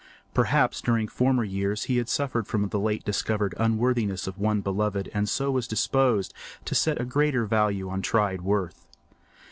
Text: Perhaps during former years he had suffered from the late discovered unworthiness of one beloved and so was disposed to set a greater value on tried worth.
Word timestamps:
Perhaps 0.33 0.81
during 0.81 1.07
former 1.07 1.43
years 1.43 1.83
he 1.83 1.97
had 1.97 2.09
suffered 2.09 2.47
from 2.47 2.67
the 2.69 2.79
late 2.79 3.05
discovered 3.05 3.53
unworthiness 3.57 4.25
of 4.25 4.39
one 4.39 4.59
beloved 4.61 5.11
and 5.13 5.29
so 5.29 5.51
was 5.51 5.67
disposed 5.67 6.33
to 6.65 6.73
set 6.73 6.99
a 6.99 7.05
greater 7.05 7.45
value 7.45 7.87
on 7.87 8.01
tried 8.01 8.41
worth. 8.41 8.87